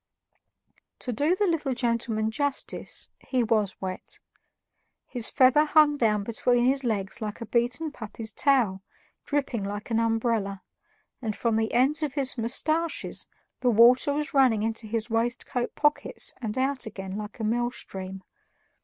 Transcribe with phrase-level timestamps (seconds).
[0.97, 4.17] To do the little gentleman justice, he WAS wet.
[5.05, 8.81] His feather hung down between his legs like a beaten puppy's tail,
[9.25, 10.63] dripping like an umbrella,
[11.21, 13.27] and from the ends of his mustaches
[13.59, 18.23] the water was running into his waistcoat pockets and out again like a mill stream.